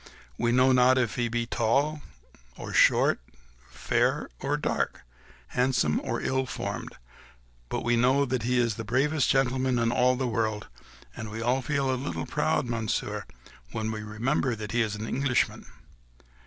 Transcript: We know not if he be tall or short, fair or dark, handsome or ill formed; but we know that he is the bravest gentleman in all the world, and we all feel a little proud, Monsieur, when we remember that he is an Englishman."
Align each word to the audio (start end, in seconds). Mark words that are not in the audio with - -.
We 0.35 0.51
know 0.51 0.71
not 0.71 0.97
if 0.97 1.13
he 1.13 1.27
be 1.29 1.45
tall 1.45 2.01
or 2.57 2.73
short, 2.73 3.19
fair 3.69 4.31
or 4.39 4.57
dark, 4.57 5.01
handsome 5.49 5.99
or 6.03 6.19
ill 6.19 6.47
formed; 6.47 6.97
but 7.69 7.81
we 7.83 7.95
know 7.95 8.25
that 8.25 8.41
he 8.41 8.57
is 8.57 8.77
the 8.77 8.83
bravest 8.83 9.29
gentleman 9.29 9.77
in 9.77 9.91
all 9.91 10.15
the 10.15 10.25
world, 10.27 10.67
and 11.15 11.29
we 11.29 11.39
all 11.43 11.61
feel 11.61 11.93
a 11.93 12.01
little 12.01 12.25
proud, 12.25 12.65
Monsieur, 12.65 13.25
when 13.73 13.91
we 13.91 14.01
remember 14.01 14.55
that 14.55 14.71
he 14.71 14.81
is 14.81 14.95
an 14.95 15.07
Englishman." 15.07 15.67